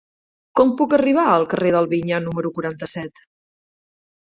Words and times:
Com 0.59 0.71
puc 0.79 0.95
arribar 0.97 1.25
al 1.33 1.45
carrer 1.51 1.75
del 1.77 1.89
Vinyar 1.93 2.23
número 2.25 2.55
quaranta-set? 2.59 3.25